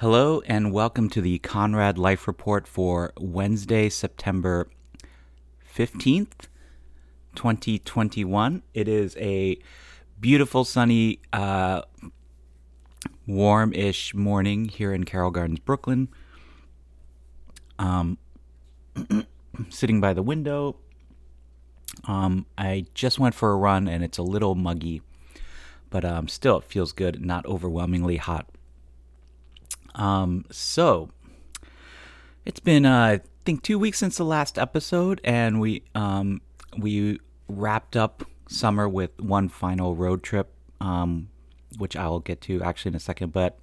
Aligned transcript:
Hello, 0.00 0.42
and 0.46 0.72
welcome 0.72 1.10
to 1.10 1.20
the 1.20 1.40
Conrad 1.40 1.98
Life 1.98 2.28
Report 2.28 2.68
for 2.68 3.12
Wednesday, 3.18 3.88
September 3.88 4.68
15th, 5.74 6.46
2021. 7.34 8.62
It 8.74 8.86
is 8.86 9.16
a 9.16 9.58
beautiful, 10.20 10.64
sunny, 10.64 11.18
uh, 11.32 11.82
warm 13.26 13.72
ish 13.72 14.14
morning 14.14 14.68
here 14.68 14.94
in 14.94 15.02
Carroll 15.02 15.32
Gardens, 15.32 15.58
Brooklyn. 15.58 16.06
Um, 17.80 18.18
sitting 19.68 20.00
by 20.00 20.12
the 20.12 20.22
window. 20.22 20.76
Um, 22.04 22.46
I 22.56 22.86
just 22.94 23.18
went 23.18 23.34
for 23.34 23.50
a 23.50 23.56
run 23.56 23.88
and 23.88 24.04
it's 24.04 24.18
a 24.18 24.22
little 24.22 24.54
muggy, 24.54 25.02
but 25.90 26.04
um, 26.04 26.28
still 26.28 26.58
it 26.58 26.64
feels 26.66 26.92
good, 26.92 27.20
not 27.20 27.44
overwhelmingly 27.46 28.18
hot. 28.18 28.48
Um, 29.94 30.44
so 30.50 31.10
it's 32.44 32.60
been 32.60 32.86
uh, 32.86 33.04
I 33.04 33.20
think 33.44 33.62
two 33.62 33.78
weeks 33.78 33.98
since 33.98 34.16
the 34.16 34.24
last 34.24 34.58
episode, 34.58 35.20
and 35.24 35.60
we 35.60 35.82
um, 35.94 36.40
we 36.76 37.20
wrapped 37.48 37.96
up 37.96 38.24
summer 38.48 38.88
with 38.88 39.18
one 39.20 39.48
final 39.48 39.94
road 39.94 40.22
trip, 40.22 40.52
um, 40.80 41.28
which 41.76 41.96
I'll 41.96 42.20
get 42.20 42.40
to 42.42 42.62
actually 42.62 42.90
in 42.90 42.96
a 42.96 43.00
second. 43.00 43.32
But 43.32 43.58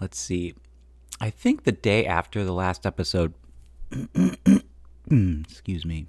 let's 0.00 0.18
see, 0.18 0.54
I 1.20 1.30
think 1.30 1.64
the 1.64 1.72
day 1.72 2.06
after 2.06 2.44
the 2.44 2.52
last 2.52 2.86
episode, 2.86 3.34
excuse 5.10 5.84
me. 5.84 6.06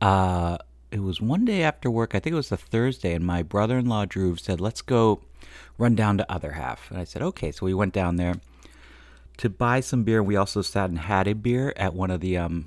Uh, 0.00 0.58
it 0.90 1.00
was 1.00 1.20
one 1.20 1.44
day 1.44 1.62
after 1.62 1.90
work. 1.90 2.14
I 2.14 2.20
think 2.20 2.32
it 2.32 2.36
was 2.36 2.52
a 2.52 2.56
Thursday, 2.56 3.14
and 3.14 3.24
my 3.24 3.42
brother-in-law 3.42 4.06
Drew 4.06 4.36
said, 4.36 4.60
"Let's 4.60 4.82
go 4.82 5.22
run 5.78 5.94
down 5.94 6.18
to 6.18 6.32
Other 6.32 6.52
Half." 6.52 6.90
And 6.90 6.98
I 6.98 7.04
said, 7.04 7.22
"Okay." 7.22 7.52
So 7.52 7.66
we 7.66 7.74
went 7.74 7.92
down 7.92 8.16
there 8.16 8.34
to 9.38 9.48
buy 9.48 9.80
some 9.80 10.04
beer. 10.04 10.22
We 10.22 10.36
also 10.36 10.62
sat 10.62 10.90
and 10.90 10.98
had 10.98 11.26
a 11.26 11.34
beer 11.34 11.72
at 11.76 11.94
one 11.94 12.10
of 12.10 12.20
the 12.20 12.36
um, 12.36 12.66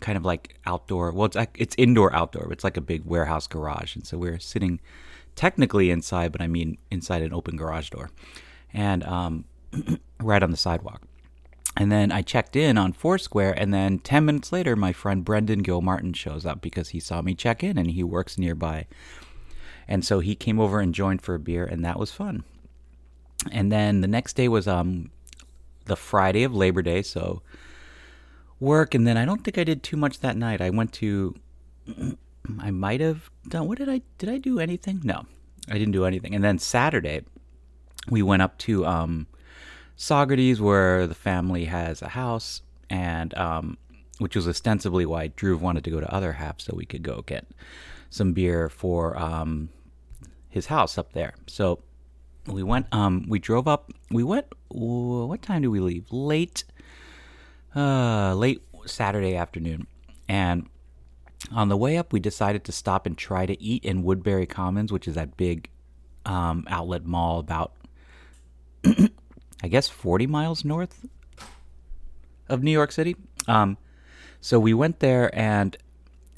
kind 0.00 0.16
of 0.16 0.24
like 0.24 0.56
outdoor. 0.66 1.12
Well, 1.12 1.26
it's 1.26 1.36
it's 1.54 1.74
indoor 1.78 2.14
outdoor. 2.14 2.44
But 2.44 2.52
it's 2.52 2.64
like 2.64 2.76
a 2.76 2.82
big 2.82 3.04
warehouse 3.04 3.46
garage, 3.46 3.96
and 3.96 4.06
so 4.06 4.18
we 4.18 4.28
are 4.28 4.38
sitting 4.38 4.80
technically 5.34 5.90
inside, 5.90 6.32
but 6.32 6.40
I 6.40 6.46
mean 6.46 6.78
inside 6.90 7.22
an 7.22 7.32
open 7.32 7.56
garage 7.56 7.90
door, 7.90 8.10
and 8.72 9.04
um, 9.04 9.44
right 10.20 10.42
on 10.42 10.50
the 10.50 10.56
sidewalk. 10.56 11.02
And 11.76 11.92
then 11.92 12.10
I 12.10 12.22
checked 12.22 12.56
in 12.56 12.76
on 12.76 12.92
Foursquare, 12.92 13.52
and 13.56 13.72
then 13.72 14.00
10 14.00 14.24
minutes 14.24 14.50
later, 14.50 14.74
my 14.74 14.92
friend 14.92 15.24
Brendan 15.24 15.60
Gilmartin 15.60 16.12
shows 16.12 16.44
up 16.44 16.60
because 16.60 16.88
he 16.88 16.98
saw 16.98 17.22
me 17.22 17.36
check 17.36 17.62
in 17.62 17.78
and 17.78 17.92
he 17.92 18.02
works 18.02 18.36
nearby. 18.36 18.88
And 19.88 20.04
so 20.04 20.20
he 20.20 20.34
came 20.34 20.60
over 20.60 20.80
and 20.80 20.94
joined 20.94 21.22
for 21.22 21.34
a 21.34 21.38
beer, 21.38 21.64
and 21.64 21.84
that 21.84 21.98
was 21.98 22.12
fun. 22.12 22.44
And 23.50 23.72
then 23.72 24.00
the 24.00 24.08
next 24.08 24.34
day 24.34 24.48
was 24.48 24.68
um, 24.68 25.10
the 25.86 25.96
Friday 25.96 26.44
of 26.44 26.54
Labor 26.54 26.82
Day, 26.82 27.02
so 27.02 27.42
work. 28.60 28.94
And 28.94 29.06
then 29.06 29.16
I 29.16 29.24
don't 29.24 29.42
think 29.42 29.56
I 29.56 29.64
did 29.64 29.82
too 29.82 29.96
much 29.96 30.20
that 30.20 30.36
night. 30.36 30.60
I 30.60 30.70
went 30.70 30.92
to, 30.94 31.34
I 32.58 32.70
might 32.70 33.00
have 33.00 33.30
done, 33.48 33.66
what 33.66 33.78
did 33.78 33.88
I, 33.88 34.02
did 34.18 34.28
I 34.28 34.38
do 34.38 34.58
anything? 34.60 35.00
No, 35.04 35.24
I 35.68 35.74
didn't 35.74 35.92
do 35.92 36.04
anything. 36.04 36.34
And 36.34 36.44
then 36.44 36.58
Saturday, 36.58 37.22
we 38.10 38.22
went 38.22 38.42
up 38.42 38.58
to, 38.58 38.84
um, 38.84 39.26
where 40.60 41.06
the 41.06 41.14
family 41.14 41.64
has 41.64 42.02
a 42.02 42.08
house, 42.08 42.62
and 42.90 43.36
um, 43.36 43.78
which 44.18 44.36
was 44.36 44.46
ostensibly 44.46 45.06
why 45.06 45.28
Drew 45.28 45.56
wanted 45.56 45.84
to 45.84 45.90
go 45.90 46.00
to 46.00 46.14
other 46.14 46.34
half 46.34 46.60
so 46.60 46.74
we 46.74 46.86
could 46.86 47.02
go 47.02 47.22
get 47.22 47.46
some 48.10 48.32
beer 48.32 48.68
for 48.68 49.18
um, 49.18 49.68
his 50.48 50.66
house 50.66 50.98
up 50.98 51.12
there. 51.12 51.34
So 51.46 51.80
we 52.46 52.62
went. 52.62 52.86
Um, 52.92 53.26
we 53.28 53.38
drove 53.38 53.68
up. 53.68 53.92
We 54.10 54.22
went. 54.22 54.46
What 54.68 55.42
time 55.42 55.62
did 55.62 55.68
we 55.68 55.80
leave? 55.80 56.06
Late. 56.10 56.64
Uh, 57.76 58.34
late 58.34 58.62
Saturday 58.86 59.36
afternoon, 59.36 59.86
and 60.26 60.68
on 61.52 61.68
the 61.68 61.76
way 61.76 61.96
up, 61.96 62.12
we 62.12 62.18
decided 62.18 62.64
to 62.64 62.72
stop 62.72 63.06
and 63.06 63.16
try 63.16 63.46
to 63.46 63.62
eat 63.62 63.84
in 63.84 64.02
Woodbury 64.02 64.46
Commons, 64.46 64.90
which 64.90 65.06
is 65.06 65.14
that 65.14 65.36
big 65.36 65.68
um, 66.24 66.66
outlet 66.68 67.04
mall 67.04 67.38
about 67.38 67.72
I 69.62 69.68
guess 69.68 69.88
40 69.88 70.26
miles 70.26 70.64
north 70.64 71.06
of 72.48 72.62
New 72.62 72.70
York 72.70 72.92
City. 72.92 73.16
Um, 73.46 73.76
so 74.40 74.60
we 74.60 74.72
went 74.74 75.00
there 75.00 75.34
and 75.36 75.76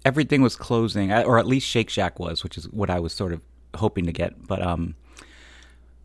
everything 0.05 0.43
was 0.43 0.57
closing, 0.57 1.13
or 1.13 1.39
at 1.39 1.47
least 1.47 1.67
Shake 1.67 1.91
Shack 1.91 2.19
was, 2.19 2.43
which 2.43 2.57
is 2.57 2.65
what 2.71 2.89
I 2.89 3.01
was 3.01 3.13
sort 3.13 3.33
of 3.33 3.43
hoping 3.75 4.07
to 4.07 4.13
get. 4.13 4.47
But 4.47 4.63
um, 4.63 4.95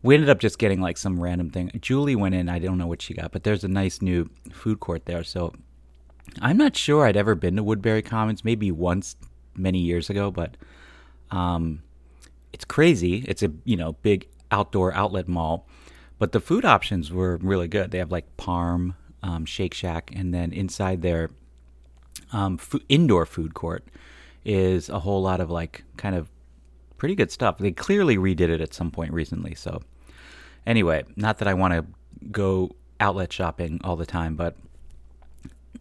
we 0.02 0.14
ended 0.14 0.30
up 0.30 0.38
just 0.38 0.58
getting 0.58 0.80
like 0.80 0.96
some 0.96 1.20
random 1.20 1.50
thing. 1.50 1.70
Julie 1.80 2.16
went 2.16 2.34
in, 2.34 2.48
I 2.48 2.58
don't 2.58 2.78
know 2.78 2.86
what 2.86 3.02
she 3.02 3.14
got, 3.14 3.32
but 3.32 3.44
there's 3.44 3.64
a 3.64 3.68
nice 3.68 4.02
new 4.02 4.30
food 4.52 4.80
court 4.80 5.06
there. 5.06 5.24
So 5.24 5.52
I'm 6.40 6.56
not 6.56 6.76
sure 6.76 7.06
I'd 7.06 7.16
ever 7.16 7.34
been 7.34 7.56
to 7.56 7.62
Woodbury 7.62 8.02
Commons, 8.02 8.44
maybe 8.44 8.70
once 8.70 9.16
many 9.56 9.78
years 9.78 10.10
ago, 10.10 10.30
but 10.30 10.56
um, 11.30 11.82
it's 12.52 12.64
crazy. 12.64 13.24
It's 13.26 13.42
a 13.42 13.52
you 13.64 13.76
know 13.76 13.92
big 14.02 14.28
outdoor 14.50 14.94
outlet 14.94 15.26
mall 15.28 15.66
but 16.18 16.32
the 16.32 16.40
food 16.40 16.64
options 16.64 17.12
were 17.12 17.36
really 17.36 17.68
good. 17.68 17.90
They 17.90 17.98
have 17.98 18.10
like 18.10 18.36
Parm, 18.36 18.94
um, 19.22 19.44
Shake 19.44 19.74
Shack, 19.74 20.10
and 20.14 20.32
then 20.32 20.52
inside 20.52 21.02
their 21.02 21.30
um, 22.32 22.58
indoor 22.88 23.26
food 23.26 23.54
court 23.54 23.84
is 24.44 24.88
a 24.88 25.00
whole 25.00 25.22
lot 25.22 25.40
of 25.40 25.50
like 25.50 25.84
kind 25.96 26.14
of 26.14 26.30
pretty 26.98 27.14
good 27.14 27.30
stuff. 27.30 27.58
They 27.58 27.72
clearly 27.72 28.16
redid 28.16 28.48
it 28.48 28.60
at 28.60 28.74
some 28.74 28.90
point 28.90 29.12
recently. 29.12 29.54
So, 29.54 29.82
anyway, 30.66 31.04
not 31.16 31.38
that 31.38 31.48
I 31.48 31.54
want 31.54 31.74
to 31.74 31.84
go 32.30 32.70
outlet 33.00 33.32
shopping 33.32 33.80
all 33.84 33.96
the 33.96 34.06
time, 34.06 34.36
but 34.36 34.56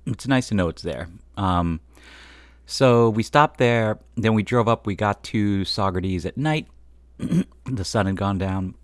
it's 0.05 0.27
nice 0.27 0.49
to 0.49 0.55
know 0.55 0.67
it's 0.67 0.81
there. 0.81 1.07
Um, 1.37 1.79
so 2.65 3.09
we 3.09 3.23
stopped 3.23 3.57
there, 3.57 3.99
then 4.15 4.33
we 4.33 4.43
drove 4.43 4.67
up. 4.67 4.87
We 4.87 4.95
got 4.95 5.23
to 5.25 5.61
Saugerties 5.61 6.25
at 6.25 6.37
night. 6.37 6.67
the 7.65 7.85
sun 7.85 8.07
had 8.07 8.17
gone 8.17 8.37
down 8.37 8.75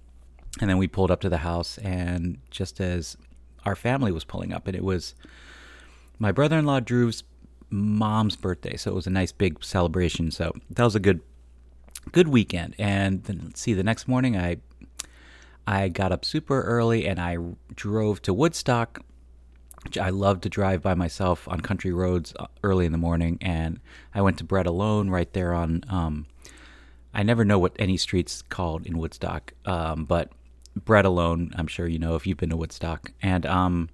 and 0.59 0.69
then 0.69 0.77
we 0.77 0.87
pulled 0.87 1.11
up 1.11 1.21
to 1.21 1.29
the 1.29 1.37
house, 1.37 1.77
and 1.77 2.37
just 2.49 2.81
as 2.81 3.15
our 3.65 3.75
family 3.75 4.11
was 4.11 4.23
pulling 4.23 4.51
up, 4.51 4.67
and 4.67 4.75
it 4.75 4.83
was 4.83 5.15
my 6.19 6.31
brother 6.31 6.57
in 6.57 6.65
law 6.65 6.79
Drew's 6.79 7.23
mom's 7.69 8.35
birthday, 8.35 8.75
so 8.75 8.91
it 8.91 8.95
was 8.95 9.07
a 9.07 9.11
nice 9.11 9.31
big 9.31 9.63
celebration. 9.63 10.29
So 10.29 10.51
that 10.71 10.83
was 10.83 10.95
a 10.95 10.99
good 10.99 11.21
good 12.11 12.27
weekend. 12.27 12.75
And 12.77 13.23
then 13.23 13.41
let's 13.45 13.61
see, 13.61 13.73
the 13.73 13.83
next 13.83 14.07
morning 14.07 14.37
I 14.37 14.57
I 15.67 15.89
got 15.89 16.11
up 16.11 16.25
super 16.25 16.61
early 16.63 17.07
and 17.07 17.19
I 17.19 17.37
drove 17.75 18.21
to 18.23 18.33
Woodstock. 18.33 19.03
I 19.99 20.09
love 20.09 20.41
to 20.41 20.49
drive 20.49 20.81
by 20.81 20.93
myself 20.93 21.47
on 21.47 21.61
country 21.61 21.91
roads 21.91 22.33
uh, 22.37 22.47
early 22.63 22.85
in 22.85 22.91
the 22.91 22.99
morning, 22.99 23.39
and 23.41 23.79
I 24.13 24.21
went 24.21 24.37
to 24.37 24.43
Bread 24.43 24.67
Alone 24.67 25.09
right 25.09 25.31
there 25.33 25.53
on. 25.53 25.83
Um, 25.89 26.27
I 27.13 27.23
never 27.23 27.43
know 27.43 27.57
what 27.57 27.75
any 27.79 27.97
street's 27.97 28.43
called 28.43 28.85
in 28.85 28.97
Woodstock, 28.97 29.53
um, 29.65 30.05
but 30.05 30.31
Bread 30.75 31.05
Alone. 31.05 31.51
I'm 31.55 31.67
sure 31.67 31.87
you 31.87 31.97
know 31.97 32.15
if 32.15 32.27
you've 32.27 32.37
been 32.37 32.51
to 32.51 32.57
Woodstock. 32.57 33.11
And 33.23 33.45
um, 33.45 33.89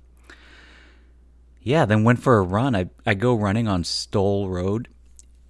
yeah, 1.62 1.86
then 1.86 2.04
went 2.04 2.22
for 2.22 2.38
a 2.38 2.44
run. 2.44 2.76
I 2.76 2.90
I 3.06 3.14
go 3.14 3.34
running 3.34 3.68
on 3.68 3.84
Stoll 3.86 4.50
Road 4.50 4.90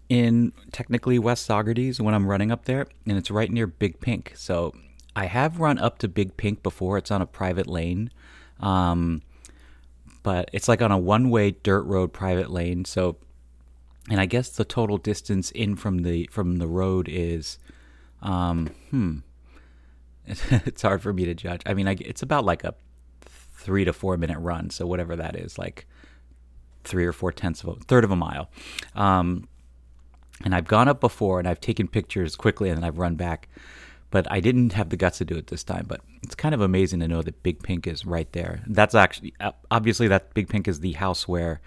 in 0.10 0.54
technically 0.72 1.20
West 1.20 1.48
Saugerties 1.48 2.00
when 2.00 2.14
I'm 2.14 2.28
running 2.28 2.52
up 2.52 2.66
there, 2.66 2.88
and 3.06 3.18
it's 3.18 3.32
right 3.32 3.52
near 3.52 3.68
Big 3.68 4.00
Pink. 4.00 4.34
So 4.36 4.74
I 5.16 5.26
have 5.26 5.60
run 5.60 5.78
up 5.78 6.00
to 6.00 6.08
Big 6.08 6.38
Pink 6.38 6.64
before. 6.64 6.98
It's 6.98 7.12
on 7.12 7.22
a 7.22 7.26
private 7.26 7.68
lane. 7.68 8.12
Um, 8.60 9.22
but 10.24 10.50
it's 10.52 10.68
like 10.68 10.82
on 10.82 10.92
a 10.92 10.98
one-way 10.98 11.52
dirt 11.52 11.84
road 11.84 12.12
private 12.12 12.52
lane. 12.52 12.86
So, 12.86 13.18
and 14.10 14.20
I 14.20 14.26
guess 14.26 14.50
the 14.50 14.66
total 14.66 14.98
distance 14.98 15.52
in 15.52 15.76
from 15.76 16.00
the 16.04 16.28
from 16.32 16.58
the 16.58 16.68
road 16.68 17.08
is, 17.10 17.60
um, 18.22 18.68
hmm, 18.90 19.20
it's 20.28 20.82
hard 20.82 21.02
for 21.02 21.14
me 21.14 21.26
to 21.26 21.34
judge. 21.34 21.62
I 21.66 21.74
mean, 21.74 21.88
I, 21.88 21.96
it's 22.02 22.22
about 22.22 22.46
like 22.46 22.64
a 22.64 22.76
three 23.22 23.86
to 23.86 23.94
four 23.94 24.18
minute 24.18 24.40
run, 24.40 24.70
so 24.70 24.86
whatever 24.86 25.16
that 25.16 25.36
is, 25.36 25.58
like 25.58 25.88
three 26.84 27.06
or 27.06 27.14
four 27.14 27.32
tenths 27.32 27.64
of 27.64 27.70
a 27.70 27.76
third 27.76 28.04
of 28.04 28.12
a 28.12 28.16
mile. 28.16 28.50
Um, 28.96 29.48
and 30.44 30.54
I've 30.54 30.68
gone 30.68 30.88
up 30.88 31.00
before, 31.00 31.40
and 31.40 31.48
I've 31.48 31.62
taken 31.62 31.88
pictures 31.88 32.36
quickly, 32.36 32.70
and 32.70 32.78
then 32.78 32.84
I've 32.84 33.00
run 33.00 33.16
back. 33.16 33.50
But 34.10 34.32
I 34.32 34.40
didn't 34.40 34.74
have 34.74 34.90
the 34.90 34.98
guts 34.98 35.18
to 35.18 35.26
do 35.26 35.36
it 35.36 35.48
this 35.48 35.64
time. 35.64 35.86
But 35.88 36.02
it's 36.24 36.36
kind 36.36 36.56
of 36.56 36.62
amazing 36.62 37.02
to 37.02 37.08
know 37.08 37.22
that 37.22 37.44
Big 37.44 37.62
Pink 37.62 37.88
is 37.88 38.06
right 38.06 38.32
there. 38.32 38.62
That's 38.68 38.96
actually 38.96 39.34
obviously 39.70 40.08
that 40.08 40.34
Big 40.34 40.48
Pink 40.48 40.68
is 40.68 40.80
the 40.80 40.94
house 40.94 41.28
where 41.28 41.60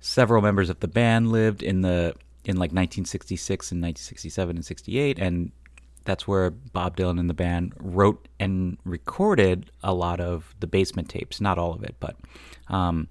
several 0.00 0.42
members 0.42 0.68
of 0.68 0.80
the 0.80 0.88
band 0.88 1.32
lived 1.32 1.62
in 1.62 1.80
the 1.80 2.14
in 2.44 2.56
like 2.56 2.70
1966 2.70 3.72
and 3.72 3.82
1967 3.82 4.56
and 4.56 4.64
68 4.64 5.18
and 5.18 5.50
that's 6.08 6.26
where 6.26 6.50
Bob 6.50 6.96
Dylan 6.96 7.20
and 7.20 7.28
the 7.28 7.34
band 7.34 7.74
wrote 7.78 8.28
and 8.40 8.78
recorded 8.84 9.70
a 9.82 9.92
lot 9.92 10.20
of 10.20 10.54
the 10.58 10.66
basement 10.66 11.10
tapes, 11.10 11.38
not 11.38 11.58
all 11.58 11.74
of 11.74 11.82
it, 11.82 11.96
but 12.00 12.16
um, 12.68 13.08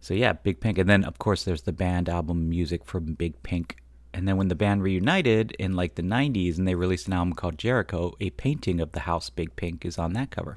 so 0.00 0.12
yeah, 0.12 0.32
Big 0.32 0.60
Pink, 0.60 0.76
and 0.76 0.90
then 0.90 1.04
of 1.04 1.18
course 1.20 1.44
there's 1.44 1.62
the 1.62 1.72
band 1.72 2.08
album 2.08 2.48
music 2.48 2.84
from 2.84 3.14
Big 3.14 3.40
Pink, 3.44 3.76
and 4.16 4.26
then 4.26 4.38
when 4.38 4.48
the 4.48 4.54
band 4.54 4.82
reunited 4.82 5.52
in 5.58 5.76
like 5.76 5.94
the 5.94 6.02
'90s 6.02 6.56
and 6.56 6.66
they 6.66 6.74
released 6.74 7.06
an 7.06 7.12
album 7.12 7.34
called 7.34 7.58
Jericho, 7.58 8.14
a 8.18 8.30
painting 8.30 8.80
of 8.80 8.92
the 8.92 9.00
house 9.00 9.28
Big 9.28 9.54
Pink 9.56 9.84
is 9.84 9.98
on 9.98 10.14
that 10.14 10.30
cover. 10.30 10.56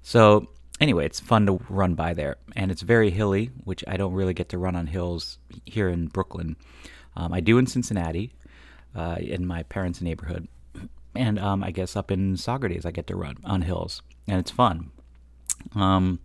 So 0.00 0.48
anyway, 0.80 1.04
it's 1.04 1.20
fun 1.20 1.44
to 1.46 1.60
run 1.68 1.94
by 1.94 2.14
there, 2.14 2.36
and 2.56 2.70
it's 2.70 2.80
very 2.80 3.10
hilly, 3.10 3.50
which 3.64 3.84
I 3.86 3.98
don't 3.98 4.14
really 4.14 4.32
get 4.32 4.48
to 4.48 4.58
run 4.58 4.74
on 4.74 4.86
hills 4.86 5.38
here 5.66 5.90
in 5.90 6.06
Brooklyn. 6.08 6.56
Um, 7.14 7.34
I 7.34 7.40
do 7.40 7.58
in 7.58 7.66
Cincinnati, 7.66 8.32
uh, 8.96 9.16
in 9.20 9.46
my 9.46 9.64
parents' 9.64 10.00
neighborhood, 10.00 10.48
and 11.14 11.38
um, 11.38 11.62
I 11.62 11.72
guess 11.72 11.94
up 11.94 12.10
in 12.10 12.36
Saugerties 12.36 12.86
I 12.86 12.90
get 12.90 13.06
to 13.08 13.16
run 13.16 13.36
on 13.44 13.60
hills, 13.62 14.00
and 14.26 14.40
it's 14.40 14.50
fun. 14.50 14.92
Um, 15.74 16.20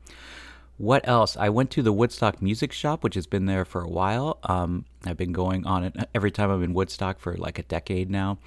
what 0.77 1.07
else? 1.07 1.35
I 1.35 1.49
went 1.49 1.71
to 1.71 1.81
the 1.81 1.91
Woodstock 1.91 2.41
Music 2.41 2.71
Shop, 2.71 3.03
which 3.03 3.15
has 3.15 3.25
been 3.25 3.45
there 3.45 3.65
for 3.65 3.81
a 3.81 3.89
while. 3.89 4.37
Um, 4.43 4.85
I've 5.05 5.17
been 5.17 5.31
going 5.31 5.65
on 5.65 5.83
it 5.83 5.95
every 6.15 6.31
time 6.31 6.51
I'm 6.51 6.63
in 6.63 6.73
Woodstock 6.73 7.19
for 7.19 7.35
like 7.35 7.57
a 7.57 7.63
decade 7.63 8.09
now, 8.09 8.37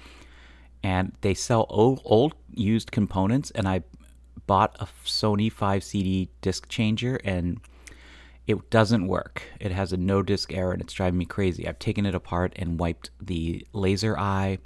and 0.81 1.11
they 1.21 1.33
sell 1.33 1.65
old, 1.69 2.01
old 2.05 2.35
used 2.53 2.91
components. 2.91 3.51
And 3.51 3.67
I 3.67 3.83
bought 4.47 4.77
a 4.79 4.87
Sony 5.05 5.51
5 5.51 5.83
CD 5.83 6.29
disc 6.41 6.69
changer, 6.69 7.17
and 7.25 7.59
it 8.47 8.69
doesn't 8.69 9.07
work. 9.07 9.43
It 9.59 9.73
has 9.73 9.91
a 9.91 9.97
no 9.97 10.21
disc 10.21 10.53
error, 10.53 10.71
and 10.71 10.81
it's 10.81 10.93
driving 10.93 11.19
me 11.19 11.25
crazy. 11.25 11.67
I've 11.67 11.79
taken 11.79 12.05
it 12.05 12.15
apart 12.15 12.53
and 12.55 12.79
wiped 12.79 13.09
the 13.21 13.67
laser 13.73 14.17
eye, 14.17 14.59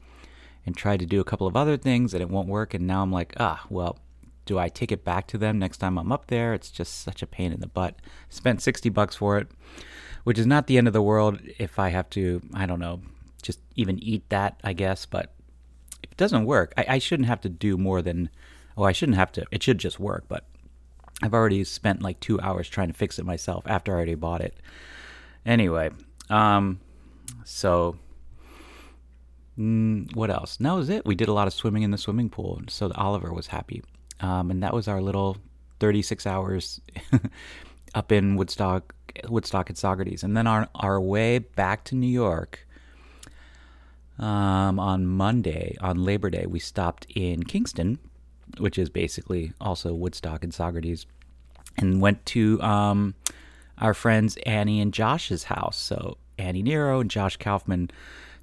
and 0.67 0.77
tried 0.77 0.99
to 0.99 1.05
do 1.07 1.19
a 1.19 1.25
couple 1.25 1.47
of 1.47 1.55
other 1.55 1.77
things, 1.77 2.13
and 2.13 2.21
it 2.21 2.29
won't 2.29 2.47
work. 2.47 2.75
And 2.75 2.85
now 2.85 3.01
I'm 3.01 3.11
like, 3.11 3.33
ah, 3.39 3.65
well 3.69 3.97
do 4.45 4.59
I 4.59 4.69
take 4.69 4.91
it 4.91 5.03
back 5.03 5.27
to 5.27 5.37
them 5.37 5.59
next 5.59 5.77
time 5.77 5.97
I'm 5.97 6.11
up 6.11 6.27
there? 6.27 6.53
It's 6.53 6.69
just 6.69 7.01
such 7.01 7.21
a 7.21 7.27
pain 7.27 7.51
in 7.51 7.59
the 7.59 7.67
butt. 7.67 7.95
Spent 8.29 8.61
60 8.61 8.89
bucks 8.89 9.15
for 9.15 9.37
it, 9.37 9.47
which 10.23 10.39
is 10.39 10.45
not 10.45 10.67
the 10.67 10.77
end 10.77 10.87
of 10.87 10.93
the 10.93 11.01
world 11.01 11.39
if 11.57 11.79
I 11.79 11.89
have 11.89 12.09
to, 12.11 12.41
I 12.53 12.65
don't 12.65 12.79
know, 12.79 13.01
just 13.41 13.59
even 13.75 13.99
eat 13.99 14.29
that, 14.29 14.59
I 14.63 14.73
guess. 14.73 15.05
But 15.05 15.33
if 16.03 16.11
it 16.11 16.17
doesn't 16.17 16.45
work, 16.45 16.73
I, 16.77 16.85
I 16.89 16.97
shouldn't 16.99 17.27
have 17.27 17.41
to 17.41 17.49
do 17.49 17.77
more 17.77 18.01
than, 18.01 18.29
oh, 18.77 18.83
I 18.83 18.91
shouldn't 18.91 19.17
have 19.17 19.31
to, 19.33 19.45
it 19.51 19.63
should 19.63 19.79
just 19.79 19.99
work. 19.99 20.25
But 20.27 20.45
I've 21.21 21.33
already 21.33 21.63
spent 21.63 22.01
like 22.01 22.19
two 22.19 22.39
hours 22.41 22.69
trying 22.69 22.87
to 22.87 22.93
fix 22.93 23.17
it 23.19 23.25
myself 23.25 23.63
after 23.67 23.91
I 23.91 23.95
already 23.95 24.15
bought 24.15 24.41
it. 24.41 24.55
Anyway, 25.45 25.91
um, 26.29 26.79
so 27.43 27.97
mm, 29.57 30.13
what 30.15 30.29
else? 30.29 30.57
that 30.57 30.71
was 30.71 30.89
it. 30.89 31.05
We 31.05 31.15
did 31.15 31.27
a 31.27 31.33
lot 31.33 31.47
of 31.47 31.53
swimming 31.53 31.83
in 31.83 31.91
the 31.91 31.97
swimming 31.97 32.29
pool, 32.29 32.61
so 32.67 32.91
Oliver 32.95 33.33
was 33.33 33.47
happy. 33.47 33.81
Um, 34.19 34.51
and 34.51 34.63
that 34.63 34.73
was 34.73 34.87
our 34.87 35.01
little 35.01 35.37
36 35.79 36.25
hours 36.25 36.81
up 37.95 38.11
in 38.11 38.35
Woodstock, 38.35 38.95
Woodstock 39.27 39.69
and 39.69 39.77
Saugerties. 39.77 40.23
And 40.23 40.35
then 40.35 40.47
on 40.47 40.67
our 40.75 40.99
way 40.99 41.39
back 41.39 41.83
to 41.85 41.95
New 41.95 42.07
York 42.07 42.65
um, 44.17 44.79
on 44.79 45.05
Monday, 45.05 45.75
on 45.81 46.03
Labor 46.03 46.29
Day, 46.29 46.45
we 46.45 46.59
stopped 46.59 47.05
in 47.15 47.43
Kingston, 47.43 47.99
which 48.57 48.77
is 48.77 48.89
basically 48.89 49.53
also 49.59 49.93
Woodstock 49.93 50.43
and 50.43 50.53
Saugerties, 50.53 51.05
and 51.77 51.99
went 51.99 52.25
to 52.27 52.61
um, 52.61 53.15
our 53.79 53.93
friends 53.93 54.37
Annie 54.45 54.79
and 54.79 54.93
Josh's 54.93 55.45
house. 55.45 55.77
So 55.77 56.17
Annie 56.37 56.63
Nero 56.63 56.99
and 56.99 57.11
Josh 57.11 57.37
Kaufman. 57.37 57.91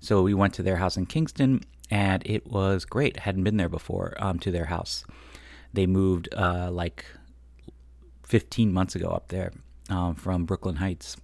So 0.00 0.22
we 0.22 0.34
went 0.34 0.54
to 0.54 0.62
their 0.62 0.76
house 0.76 0.96
in 0.96 1.06
Kingston, 1.06 1.62
and 1.90 2.22
it 2.26 2.46
was 2.46 2.84
great. 2.84 3.20
Hadn't 3.20 3.44
been 3.44 3.56
there 3.56 3.68
before 3.68 4.14
um, 4.18 4.38
to 4.40 4.50
their 4.50 4.66
house. 4.66 5.04
They 5.72 5.86
moved 5.86 6.28
uh, 6.34 6.70
like 6.70 7.04
15 8.24 8.72
months 8.72 8.94
ago 8.94 9.08
up 9.08 9.28
there 9.28 9.52
um, 9.88 10.14
from 10.14 10.44
Brooklyn 10.44 10.76
Heights. 10.76 11.16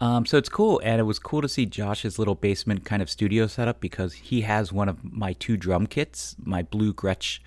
Um, 0.00 0.26
so 0.26 0.38
it's 0.38 0.48
cool, 0.48 0.80
and 0.84 1.00
it 1.00 1.04
was 1.04 1.18
cool 1.18 1.42
to 1.42 1.48
see 1.48 1.66
Josh's 1.66 2.20
little 2.20 2.36
basement 2.36 2.84
kind 2.84 3.02
of 3.02 3.10
studio 3.10 3.48
setup 3.48 3.80
because 3.80 4.12
he 4.14 4.42
has 4.42 4.72
one 4.72 4.88
of 4.88 5.02
my 5.02 5.32
two 5.32 5.56
drum 5.56 5.88
kits, 5.88 6.36
my 6.38 6.62
blue 6.62 6.94
Gretsch 6.94 7.40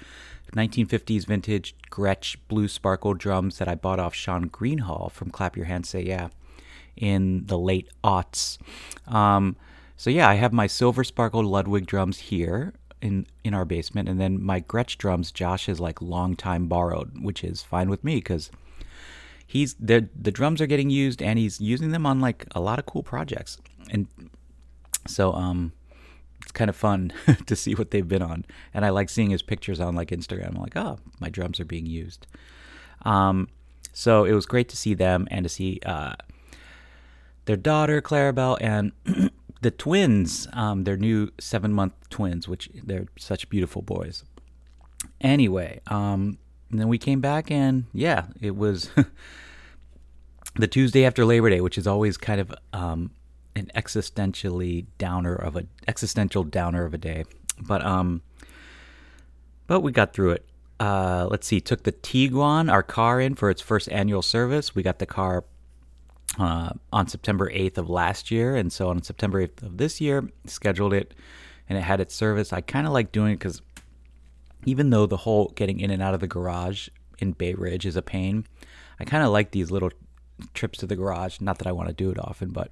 1950s 0.55 1.25
vintage 1.25 1.75
Gretsch 1.89 2.35
blue 2.47 2.67
sparkle 2.67 3.13
drums 3.13 3.57
that 3.57 3.67
I 3.67 3.75
bought 3.75 3.99
off 3.99 4.13
Sean 4.13 4.49
Greenhalgh 4.49 5.11
from 5.11 5.29
Clap 5.31 5.55
Your 5.55 5.65
Hands 5.65 5.87
Say 5.87 6.03
Yeah 6.03 6.29
in 6.97 7.45
the 7.45 7.57
late 7.57 7.89
aughts. 8.03 8.57
Um, 9.07 9.55
so 9.95 10.09
yeah, 10.09 10.27
I 10.27 10.35
have 10.35 10.51
my 10.51 10.67
silver 10.67 11.03
sparkle 11.03 11.43
Ludwig 11.43 11.85
drums 11.85 12.19
here, 12.19 12.73
in 13.01 13.25
in 13.43 13.53
our 13.53 13.65
basement, 13.65 14.09
and 14.09 14.19
then 14.19 14.41
my 14.41 14.61
Gretsch 14.61 14.97
drums, 14.97 15.31
Josh 15.31 15.67
is 15.67 15.79
like 15.79 16.01
long 16.01 16.35
time 16.35 16.67
borrowed, 16.67 17.11
which 17.21 17.43
is 17.43 17.61
fine 17.61 17.89
with 17.89 18.03
me 18.03 18.15
because 18.15 18.51
he's 19.45 19.73
the 19.75 20.09
the 20.19 20.31
drums 20.31 20.61
are 20.61 20.67
getting 20.67 20.89
used, 20.89 21.21
and 21.21 21.37
he's 21.37 21.59
using 21.59 21.91
them 21.91 22.05
on 22.05 22.19
like 22.19 22.45
a 22.53 22.61
lot 22.61 22.79
of 22.79 22.85
cool 22.85 23.03
projects, 23.03 23.57
and 23.89 24.07
so 25.07 25.33
um, 25.33 25.73
it's 26.41 26.51
kind 26.51 26.69
of 26.69 26.75
fun 26.75 27.13
to 27.45 27.55
see 27.55 27.75
what 27.75 27.91
they've 27.91 28.07
been 28.07 28.21
on, 28.21 28.45
and 28.73 28.85
I 28.85 28.89
like 28.89 29.09
seeing 29.09 29.31
his 29.31 29.41
pictures 29.41 29.79
on 29.79 29.95
like 29.95 30.09
Instagram. 30.09 30.55
I'm 30.55 30.61
like, 30.61 30.77
oh, 30.77 30.99
my 31.19 31.29
drums 31.29 31.59
are 31.59 31.65
being 31.65 31.85
used. 31.85 32.27
Um, 33.03 33.47
so 33.93 34.25
it 34.25 34.33
was 34.33 34.45
great 34.45 34.69
to 34.69 34.77
see 34.77 34.93
them 34.93 35.27
and 35.31 35.43
to 35.43 35.49
see 35.49 35.79
uh, 35.85 36.13
their 37.45 37.57
daughter 37.57 38.01
Clarabelle 38.01 38.57
and 38.61 38.91
the 39.61 39.71
twins, 39.71 40.47
um, 40.53 40.83
their 40.83 40.97
new 40.97 41.31
seven 41.39 41.71
month 41.71 41.93
twins, 42.09 42.47
which 42.47 42.69
they're 42.83 43.07
such 43.17 43.49
beautiful 43.49 43.81
boys. 43.81 44.23
Anyway, 45.19 45.79
um, 45.87 46.37
then 46.71 46.87
we 46.87 46.97
came 46.97 47.21
back 47.21 47.49
and 47.51 47.85
yeah, 47.93 48.25
it 48.39 48.55
was 48.55 48.91
the 50.55 50.67
Tuesday 50.67 51.05
after 51.05 51.25
Labor 51.25 51.49
Day, 51.49 51.61
which 51.61 51.77
is 51.77 51.87
always 51.87 52.17
kind 52.17 52.41
of 52.41 52.53
um, 52.73 53.11
an 53.55 53.71
existentially 53.75 54.85
downer 54.97 55.35
of 55.35 55.55
a 55.55 55.65
existential 55.87 56.43
downer 56.43 56.85
of 56.85 56.93
a 56.93 56.97
day. 56.97 57.25
But 57.59 57.85
um, 57.85 58.21
but 59.67 59.81
we 59.81 59.91
got 59.91 60.13
through 60.13 60.31
it. 60.31 60.45
Uh, 60.79 61.27
let's 61.29 61.45
see, 61.45 61.61
took 61.61 61.83
the 61.83 61.91
Tiguan, 61.91 62.71
our 62.71 62.81
car, 62.81 63.21
in 63.21 63.35
for 63.35 63.51
its 63.51 63.61
first 63.61 63.87
annual 63.91 64.23
service. 64.23 64.73
We 64.73 64.81
got 64.81 64.97
the 64.97 65.05
car 65.05 65.43
uh, 66.39 66.71
on 66.91 67.07
September 67.07 67.49
8th 67.51 67.77
of 67.77 67.89
last 67.89 68.31
year. 68.31 68.55
And 68.55 68.71
so 68.71 68.89
on 68.89 69.01
September 69.03 69.45
8th 69.45 69.63
of 69.63 69.77
this 69.77 69.99
year, 70.01 70.29
scheduled 70.45 70.93
it 70.93 71.13
and 71.67 71.77
it 71.77 71.81
had 71.81 71.99
its 71.99 72.15
service. 72.15 72.53
I 72.53 72.61
kind 72.61 72.87
of 72.87 72.93
like 72.93 73.11
doing 73.11 73.33
it 73.33 73.39
because 73.39 73.61
even 74.65 74.89
though 74.89 75.05
the 75.05 75.17
whole 75.17 75.53
getting 75.55 75.79
in 75.79 75.91
and 75.91 76.01
out 76.01 76.13
of 76.13 76.19
the 76.19 76.27
garage 76.27 76.89
in 77.19 77.31
Bay 77.33 77.53
Ridge 77.53 77.85
is 77.85 77.95
a 77.95 78.01
pain, 78.01 78.45
I 78.99 79.05
kind 79.05 79.23
of 79.23 79.31
like 79.31 79.51
these 79.51 79.71
little 79.71 79.91
trips 80.53 80.79
to 80.79 80.87
the 80.87 80.95
garage. 80.95 81.39
Not 81.39 81.57
that 81.59 81.67
I 81.67 81.71
want 81.71 81.89
to 81.89 81.93
do 81.93 82.11
it 82.11 82.19
often, 82.19 82.49
but 82.49 82.71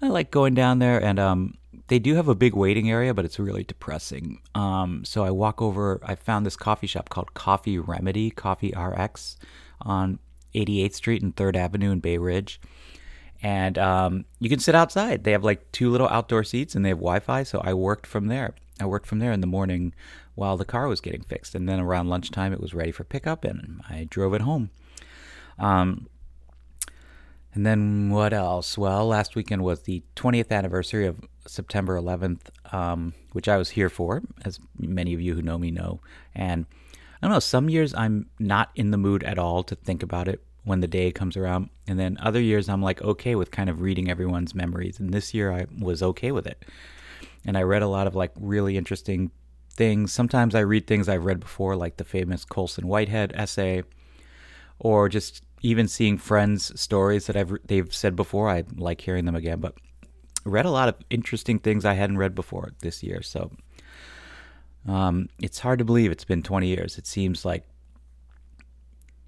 I 0.00 0.08
like 0.08 0.30
going 0.30 0.54
down 0.54 0.78
there. 0.78 1.02
And 1.02 1.18
um, 1.18 1.54
they 1.88 1.98
do 1.98 2.14
have 2.14 2.28
a 2.28 2.34
big 2.34 2.54
waiting 2.54 2.90
area, 2.90 3.14
but 3.14 3.24
it's 3.24 3.38
really 3.38 3.64
depressing. 3.64 4.40
Um, 4.54 5.04
so 5.04 5.24
I 5.24 5.30
walk 5.30 5.62
over, 5.62 6.00
I 6.04 6.14
found 6.14 6.44
this 6.44 6.56
coffee 6.56 6.86
shop 6.86 7.08
called 7.08 7.34
Coffee 7.34 7.78
Remedy, 7.78 8.30
Coffee 8.30 8.72
RX 8.76 9.36
on 9.80 10.18
88th 10.54 10.94
Street 10.94 11.22
and 11.22 11.34
3rd 11.34 11.56
Avenue 11.56 11.90
in 11.90 12.00
Bay 12.00 12.18
Ridge. 12.18 12.60
And 13.42 13.76
um, 13.76 14.24
you 14.38 14.48
can 14.48 14.60
sit 14.60 14.74
outside. 14.74 15.24
They 15.24 15.32
have 15.32 15.44
like 15.44 15.70
two 15.72 15.90
little 15.90 16.08
outdoor 16.08 16.44
seats 16.44 16.74
and 16.74 16.84
they 16.84 16.90
have 16.90 16.98
Wi 16.98 17.18
Fi. 17.18 17.42
So 17.42 17.60
I 17.64 17.74
worked 17.74 18.06
from 18.06 18.28
there. 18.28 18.54
I 18.80 18.86
worked 18.86 19.06
from 19.06 19.18
there 19.18 19.32
in 19.32 19.40
the 19.40 19.46
morning 19.46 19.94
while 20.34 20.56
the 20.56 20.64
car 20.64 20.86
was 20.86 21.00
getting 21.00 21.22
fixed. 21.22 21.54
And 21.54 21.68
then 21.68 21.80
around 21.80 22.08
lunchtime, 22.08 22.52
it 22.52 22.60
was 22.60 22.72
ready 22.72 22.92
for 22.92 23.04
pickup 23.04 23.44
and 23.44 23.80
I 23.88 24.06
drove 24.08 24.34
it 24.34 24.42
home. 24.42 24.70
Um, 25.58 26.06
and 27.54 27.66
then 27.66 28.10
what 28.10 28.32
else? 28.32 28.78
Well, 28.78 29.06
last 29.06 29.34
weekend 29.34 29.62
was 29.62 29.82
the 29.82 30.02
20th 30.16 30.50
anniversary 30.50 31.06
of 31.06 31.20
September 31.46 32.00
11th, 32.00 32.40
um, 32.72 33.12
which 33.32 33.48
I 33.48 33.58
was 33.58 33.70
here 33.70 33.90
for, 33.90 34.22
as 34.44 34.58
many 34.78 35.12
of 35.12 35.20
you 35.20 35.34
who 35.34 35.42
know 35.42 35.58
me 35.58 35.70
know. 35.70 36.00
And 36.34 36.64
I 37.22 37.26
don't 37.26 37.34
know. 37.34 37.38
Some 37.38 37.70
years 37.70 37.94
I'm 37.94 38.26
not 38.40 38.70
in 38.74 38.90
the 38.90 38.96
mood 38.96 39.22
at 39.22 39.38
all 39.38 39.62
to 39.64 39.76
think 39.76 40.02
about 40.02 40.26
it 40.26 40.42
when 40.64 40.80
the 40.80 40.88
day 40.88 41.12
comes 41.12 41.36
around. 41.36 41.70
And 41.86 41.98
then 41.98 42.18
other 42.20 42.40
years 42.40 42.68
I'm 42.68 42.82
like 42.82 43.00
okay 43.02 43.36
with 43.36 43.52
kind 43.52 43.70
of 43.70 43.80
reading 43.80 44.10
everyone's 44.10 44.54
memories. 44.54 44.98
And 44.98 45.12
this 45.12 45.32
year 45.32 45.52
I 45.52 45.66
was 45.78 46.02
okay 46.02 46.32
with 46.32 46.46
it. 46.46 46.64
And 47.44 47.56
I 47.56 47.62
read 47.62 47.82
a 47.82 47.88
lot 47.88 48.06
of 48.06 48.16
like 48.16 48.32
really 48.36 48.76
interesting 48.76 49.30
things. 49.70 50.12
Sometimes 50.12 50.54
I 50.54 50.60
read 50.60 50.86
things 50.86 51.08
I've 51.08 51.24
read 51.24 51.40
before, 51.40 51.76
like 51.76 51.96
the 51.96 52.04
famous 52.04 52.44
Colson 52.44 52.86
Whitehead 52.86 53.32
essay, 53.34 53.84
or 54.78 55.08
just 55.08 55.44
even 55.62 55.86
seeing 55.86 56.18
friends' 56.18 56.78
stories 56.80 57.26
that 57.26 57.36
I've 57.36 57.56
they've 57.64 57.94
said 57.94 58.16
before. 58.16 58.48
I 58.48 58.64
like 58.76 59.00
hearing 59.00 59.26
them 59.26 59.36
again. 59.36 59.60
But 59.60 59.74
read 60.44 60.66
a 60.66 60.70
lot 60.70 60.88
of 60.88 60.96
interesting 61.08 61.58
things 61.58 61.84
I 61.84 61.94
hadn't 61.94 62.18
read 62.18 62.34
before 62.34 62.72
this 62.80 63.02
year. 63.02 63.22
So 63.22 63.52
um, 64.86 65.28
it's 65.40 65.60
hard 65.60 65.78
to 65.78 65.84
believe 65.84 66.10
it's 66.10 66.24
been 66.24 66.42
20 66.42 66.66
years. 66.66 66.98
It 66.98 67.06
seems 67.06 67.44
like 67.44 67.64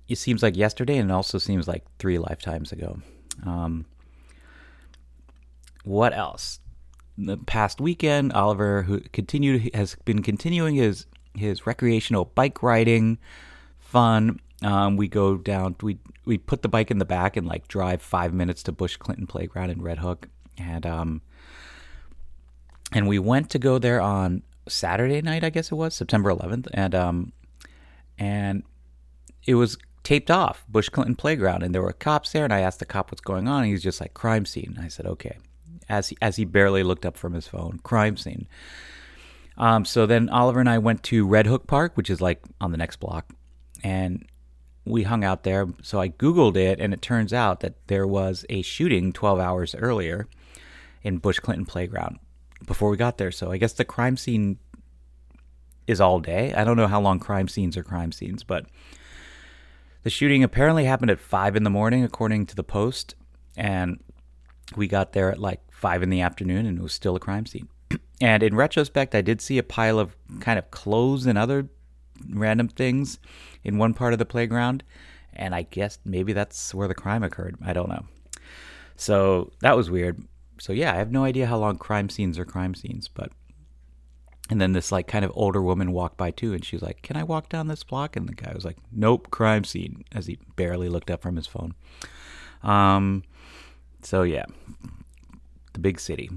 it 0.08 0.18
seems 0.18 0.42
like 0.42 0.56
yesterday, 0.56 0.98
and 0.98 1.10
it 1.10 1.14
also 1.14 1.38
seems 1.38 1.66
like 1.66 1.84
three 1.98 2.18
lifetimes 2.18 2.72
ago. 2.72 2.98
Um, 3.46 3.86
what 5.84 6.12
else? 6.12 6.60
The 7.16 7.36
past 7.38 7.80
weekend, 7.80 8.32
Oliver, 8.32 8.82
who 8.82 9.00
continued, 9.00 9.70
has 9.74 9.96
been 10.04 10.22
continuing 10.22 10.74
his 10.74 11.06
his 11.34 11.66
recreational 11.66 12.26
bike 12.26 12.62
riding 12.62 13.18
fun. 13.78 14.40
Um, 14.62 14.96
we 14.96 15.08
go 15.08 15.36
down. 15.36 15.76
We 15.80 15.98
we 16.24 16.38
put 16.38 16.62
the 16.62 16.68
bike 16.68 16.90
in 16.90 16.98
the 16.98 17.04
back 17.04 17.36
and 17.36 17.46
like 17.46 17.68
drive 17.68 18.02
five 18.02 18.34
minutes 18.34 18.62
to 18.64 18.72
Bush 18.72 18.96
Clinton 18.96 19.26
Playground 19.26 19.70
in 19.70 19.80
Red 19.80 19.98
Hook, 19.98 20.28
and 20.58 20.84
um, 20.84 21.22
and 22.92 23.06
we 23.06 23.18
went 23.18 23.50
to 23.50 23.58
go 23.58 23.78
there 23.78 24.00
on 24.00 24.42
Saturday 24.68 25.20
night, 25.22 25.44
I 25.44 25.50
guess 25.50 25.70
it 25.70 25.74
was 25.74 25.94
September 25.94 26.32
11th, 26.32 26.68
and 26.72 26.94
um, 26.94 27.32
and 28.18 28.62
it 29.46 29.54
was 29.54 29.76
taped 30.02 30.30
off 30.30 30.64
Bush 30.68 30.88
Clinton 30.88 31.16
playground, 31.16 31.62
and 31.62 31.74
there 31.74 31.82
were 31.82 31.92
cops 31.92 32.32
there. 32.32 32.44
And 32.44 32.52
I 32.52 32.60
asked 32.60 32.78
the 32.78 32.86
cop 32.86 33.10
what's 33.10 33.20
going 33.20 33.48
on. 33.48 33.62
And 33.62 33.70
he's 33.70 33.82
just 33.82 34.00
like 34.00 34.14
crime 34.14 34.46
scene. 34.46 34.78
I 34.80 34.88
said 34.88 35.06
okay, 35.06 35.38
as 35.88 36.08
he, 36.10 36.16
as 36.22 36.36
he 36.36 36.44
barely 36.44 36.82
looked 36.82 37.06
up 37.06 37.16
from 37.16 37.32
his 37.32 37.48
phone, 37.48 37.80
crime 37.82 38.16
scene. 38.16 38.46
Um, 39.56 39.84
so 39.84 40.06
then 40.06 40.28
Oliver 40.28 40.60
and 40.60 40.68
I 40.68 40.78
went 40.78 41.02
to 41.04 41.26
Red 41.26 41.46
Hook 41.46 41.66
Park, 41.66 41.96
which 41.96 42.10
is 42.10 42.20
like 42.20 42.42
on 42.60 42.72
the 42.72 42.78
next 42.78 42.96
block, 42.96 43.30
and 43.82 44.26
we 44.84 45.04
hung 45.04 45.24
out 45.24 45.44
there. 45.44 45.68
So 45.82 46.00
I 46.00 46.08
Googled 46.08 46.56
it, 46.56 46.80
and 46.80 46.92
it 46.92 47.02
turns 47.02 47.32
out 47.32 47.60
that 47.60 47.74
there 47.86 48.06
was 48.06 48.44
a 48.48 48.62
shooting 48.62 49.12
12 49.12 49.38
hours 49.38 49.74
earlier 49.74 50.26
in 51.02 51.18
Bush 51.18 51.38
Clinton 51.38 51.66
Playground 51.66 52.18
before 52.66 52.90
we 52.90 52.96
got 52.96 53.18
there. 53.18 53.30
So 53.30 53.50
I 53.50 53.56
guess 53.56 53.72
the 53.72 53.84
crime 53.84 54.16
scene 54.16 54.58
is 55.86 56.00
all 56.00 56.20
day. 56.20 56.54
I 56.54 56.64
don't 56.64 56.76
know 56.76 56.86
how 56.86 57.00
long 57.00 57.18
crime 57.18 57.48
scenes 57.48 57.76
are 57.76 57.82
crime 57.82 58.12
scenes, 58.12 58.42
but 58.42 58.66
the 60.02 60.10
shooting 60.10 60.42
apparently 60.42 60.84
happened 60.84 61.10
at 61.10 61.20
five 61.20 61.56
in 61.56 61.64
the 61.64 61.70
morning, 61.70 62.04
according 62.04 62.46
to 62.46 62.56
the 62.56 62.62
Post, 62.62 63.14
and 63.56 64.02
we 64.76 64.86
got 64.86 65.12
there 65.12 65.30
at 65.30 65.38
like 65.38 65.60
five 65.70 66.02
in 66.02 66.10
the 66.10 66.20
afternoon, 66.20 66.66
and 66.66 66.78
it 66.78 66.82
was 66.82 66.92
still 66.92 67.16
a 67.16 67.20
crime 67.20 67.46
scene. 67.46 67.68
and 68.20 68.42
in 68.42 68.54
retrospect, 68.54 69.14
I 69.14 69.20
did 69.20 69.40
see 69.40 69.58
a 69.58 69.62
pile 69.62 69.98
of 69.98 70.16
kind 70.40 70.58
of 70.58 70.70
clothes 70.70 71.26
and 71.26 71.38
other 71.38 71.68
random 72.30 72.68
things 72.68 73.18
in 73.62 73.78
one 73.78 73.94
part 73.94 74.12
of 74.12 74.18
the 74.18 74.26
playground, 74.26 74.84
and 75.32 75.54
I 75.54 75.62
guess 75.62 75.98
maybe 76.04 76.32
that's 76.32 76.74
where 76.74 76.88
the 76.88 76.94
crime 76.94 77.22
occurred. 77.22 77.56
I 77.64 77.72
don't 77.72 77.88
know. 77.88 78.04
So 78.96 79.52
that 79.60 79.76
was 79.76 79.90
weird. 79.90 80.22
So 80.64 80.72
yeah, 80.72 80.94
I 80.94 80.96
have 80.96 81.12
no 81.12 81.24
idea 81.24 81.46
how 81.46 81.58
long 81.58 81.76
crime 81.76 82.08
scenes 82.08 82.38
are 82.38 82.46
crime 82.46 82.74
scenes, 82.74 83.06
but 83.06 83.30
and 84.48 84.58
then 84.58 84.72
this 84.72 84.90
like 84.90 85.06
kind 85.06 85.22
of 85.22 85.30
older 85.34 85.60
woman 85.60 85.92
walked 85.92 86.16
by 86.16 86.30
too, 86.30 86.54
and 86.54 86.64
she's 86.64 86.80
like, 86.80 87.02
"Can 87.02 87.18
I 87.18 87.22
walk 87.22 87.50
down 87.50 87.68
this 87.68 87.84
block?" 87.84 88.16
And 88.16 88.26
the 88.26 88.34
guy 88.34 88.50
was 88.54 88.64
like, 88.64 88.78
"Nope, 88.90 89.30
crime 89.30 89.64
scene," 89.64 90.04
as 90.12 90.24
he 90.24 90.38
barely 90.56 90.88
looked 90.88 91.10
up 91.10 91.20
from 91.20 91.36
his 91.36 91.46
phone. 91.46 91.74
Um, 92.62 93.24
so 94.00 94.22
yeah, 94.22 94.46
the 95.74 95.80
big 95.80 96.00
city. 96.00 96.30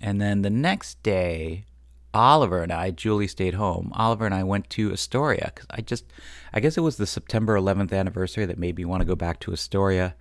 And 0.00 0.18
then 0.18 0.40
the 0.40 0.48
next 0.48 1.02
day, 1.02 1.66
Oliver 2.14 2.62
and 2.62 2.72
I, 2.72 2.92
Julie 2.92 3.28
stayed 3.28 3.54
home. 3.54 3.92
Oliver 3.94 4.24
and 4.24 4.34
I 4.34 4.42
went 4.42 4.70
to 4.70 4.90
Astoria 4.90 5.52
because 5.54 5.66
I 5.68 5.82
just, 5.82 6.06
I 6.54 6.60
guess 6.60 6.78
it 6.78 6.82
was 6.82 6.96
the 6.96 7.06
September 7.06 7.60
11th 7.60 7.92
anniversary 7.92 8.46
that 8.46 8.56
made 8.56 8.78
me 8.78 8.86
want 8.86 9.02
to 9.02 9.06
go 9.06 9.16
back 9.16 9.38
to 9.40 9.52
Astoria, 9.52 10.14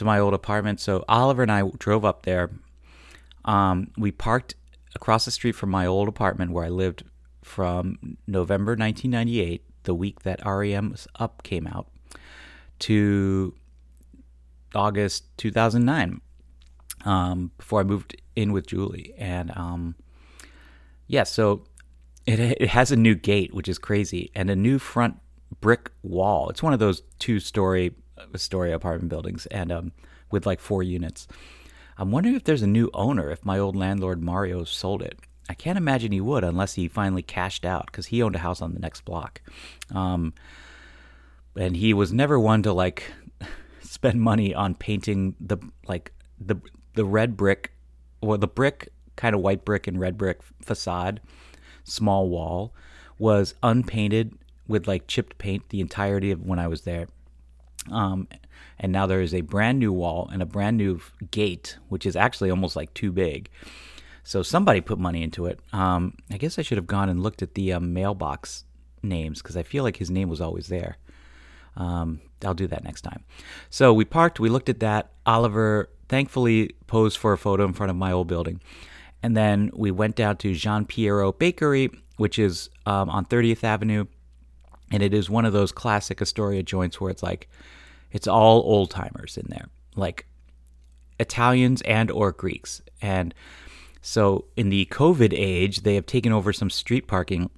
to 0.00 0.04
my 0.06 0.18
old 0.18 0.32
apartment. 0.32 0.80
So 0.80 1.04
Oliver 1.08 1.42
and 1.42 1.52
I 1.52 1.62
drove 1.78 2.06
up 2.06 2.22
there. 2.22 2.50
Um, 3.44 3.92
we 3.98 4.10
parked 4.10 4.54
across 4.94 5.26
the 5.26 5.30
street 5.30 5.52
from 5.52 5.70
my 5.70 5.86
old 5.86 6.08
apartment 6.08 6.52
where 6.52 6.64
I 6.64 6.70
lived 6.70 7.04
from 7.42 8.16
November 8.26 8.72
1998, 8.72 9.62
the 9.84 9.94
week 9.94 10.20
that 10.22 10.40
REM's 10.44 11.06
Up 11.16 11.42
came 11.42 11.66
out, 11.66 11.88
to 12.80 13.54
August 14.74 15.36
2009, 15.36 16.22
um, 17.04 17.50
before 17.58 17.80
I 17.80 17.82
moved 17.82 18.16
in 18.34 18.52
with 18.52 18.66
Julie. 18.66 19.12
And 19.18 19.54
um, 19.54 19.96
yeah, 21.08 21.24
so 21.24 21.66
it, 22.26 22.40
it 22.40 22.68
has 22.70 22.90
a 22.90 22.96
new 22.96 23.14
gate, 23.14 23.52
which 23.52 23.68
is 23.68 23.78
crazy, 23.78 24.30
and 24.34 24.48
a 24.48 24.56
new 24.56 24.78
front 24.78 25.18
brick 25.60 25.90
wall. 26.02 26.48
It's 26.48 26.62
one 26.62 26.72
of 26.72 26.78
those 26.78 27.02
two 27.18 27.38
story 27.38 27.94
story 28.36 28.72
apartment 28.72 29.08
buildings, 29.08 29.46
and 29.46 29.70
um, 29.72 29.92
with 30.30 30.46
like 30.46 30.60
four 30.60 30.82
units. 30.82 31.26
I'm 31.98 32.10
wondering 32.10 32.34
if 32.34 32.44
there's 32.44 32.62
a 32.62 32.66
new 32.66 32.90
owner, 32.94 33.30
if 33.30 33.44
my 33.44 33.58
old 33.58 33.76
landlord 33.76 34.22
Mario 34.22 34.64
sold 34.64 35.02
it. 35.02 35.18
I 35.48 35.54
can't 35.54 35.76
imagine 35.76 36.12
he 36.12 36.20
would 36.20 36.44
unless 36.44 36.74
he 36.74 36.88
finally 36.88 37.22
cashed 37.22 37.64
out 37.64 37.86
because 37.86 38.06
he 38.06 38.22
owned 38.22 38.36
a 38.36 38.40
house 38.40 38.62
on 38.62 38.72
the 38.72 38.78
next 38.78 39.04
block. 39.04 39.42
Um, 39.92 40.32
and 41.56 41.76
he 41.76 41.92
was 41.92 42.12
never 42.12 42.38
one 42.38 42.62
to 42.62 42.72
like 42.72 43.10
spend 43.82 44.20
money 44.20 44.54
on 44.54 44.74
painting 44.74 45.34
the 45.40 45.58
like 45.88 46.12
the 46.38 46.56
the 46.94 47.04
red 47.04 47.36
brick 47.36 47.72
or 48.20 48.38
the 48.38 48.46
brick 48.46 48.88
kind 49.16 49.34
of 49.34 49.40
white 49.40 49.64
brick 49.64 49.86
and 49.86 49.98
red 49.98 50.16
brick 50.16 50.40
facade 50.62 51.20
small 51.84 52.28
wall 52.28 52.72
was 53.18 53.54
unpainted 53.62 54.32
with 54.66 54.86
like 54.86 55.06
chipped 55.06 55.36
paint 55.38 55.68
the 55.68 55.80
entirety 55.80 56.30
of 56.30 56.46
when 56.46 56.58
I 56.58 56.68
was 56.68 56.82
there. 56.82 57.08
Um, 57.90 58.28
and 58.78 58.92
now 58.92 59.06
there 59.06 59.20
is 59.20 59.34
a 59.34 59.42
brand 59.42 59.78
new 59.78 59.92
wall 59.92 60.28
and 60.32 60.42
a 60.42 60.46
brand 60.46 60.76
new 60.76 61.00
gate, 61.30 61.78
which 61.88 62.06
is 62.06 62.16
actually 62.16 62.50
almost 62.50 62.76
like 62.76 62.92
too 62.94 63.12
big. 63.12 63.50
So 64.22 64.42
somebody 64.42 64.80
put 64.80 64.98
money 64.98 65.22
into 65.22 65.46
it. 65.46 65.60
Um, 65.72 66.16
I 66.30 66.36
guess 66.36 66.58
I 66.58 66.62
should 66.62 66.78
have 66.78 66.86
gone 66.86 67.08
and 67.08 67.22
looked 67.22 67.42
at 67.42 67.54
the 67.54 67.72
um, 67.72 67.92
mailbox 67.92 68.64
names 69.02 69.42
because 69.42 69.56
I 69.56 69.62
feel 69.62 69.84
like 69.84 69.96
his 69.96 70.10
name 70.10 70.28
was 70.28 70.40
always 70.40 70.68
there. 70.68 70.98
Um, 71.76 72.20
I'll 72.44 72.54
do 72.54 72.66
that 72.66 72.84
next 72.84 73.02
time. 73.02 73.24
So 73.70 73.92
we 73.92 74.04
parked, 74.04 74.40
we 74.40 74.48
looked 74.48 74.68
at 74.68 74.80
that. 74.80 75.12
Oliver 75.26 75.90
thankfully 76.08 76.74
posed 76.86 77.18
for 77.18 77.32
a 77.32 77.38
photo 77.38 77.64
in 77.64 77.72
front 77.72 77.90
of 77.90 77.96
my 77.96 78.12
old 78.12 78.28
building. 78.28 78.60
And 79.22 79.36
then 79.36 79.70
we 79.74 79.90
went 79.90 80.16
down 80.16 80.36
to 80.38 80.54
Gian 80.54 80.86
Piero 80.86 81.32
Bakery, 81.32 81.90
which 82.16 82.38
is 82.38 82.70
um, 82.86 83.10
on 83.10 83.26
30th 83.26 83.64
Avenue. 83.64 84.06
And 84.90 85.02
it 85.02 85.14
is 85.14 85.30
one 85.30 85.44
of 85.44 85.52
those 85.52 85.72
classic 85.72 86.20
Astoria 86.20 86.62
joints 86.62 87.00
where 87.00 87.10
it's 87.10 87.22
like 87.22 87.48
it's 88.10 88.26
all 88.26 88.58
old 88.60 88.90
timers 88.90 89.36
in 89.36 89.46
there, 89.48 89.68
like 89.94 90.26
Italians 91.18 91.80
and 91.82 92.10
or 92.10 92.32
Greeks. 92.32 92.82
And 93.00 93.34
so 94.02 94.46
in 94.56 94.68
the 94.70 94.86
COVID 94.86 95.32
age, 95.32 95.82
they 95.82 95.94
have 95.94 96.06
taken 96.06 96.32
over 96.32 96.52
some 96.52 96.70
street 96.70 97.06
parking 97.06 97.50